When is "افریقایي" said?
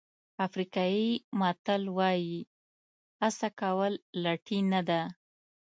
0.45-1.09